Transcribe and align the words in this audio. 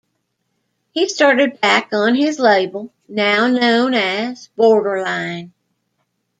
He 0.93 1.07
started 1.09 1.61
back 1.61 1.89
on 1.93 2.15
his 2.15 2.39
label, 2.39 2.91
now 3.07 3.45
known 3.45 3.93
as, 3.93 4.47
"Borderline". 4.55 5.53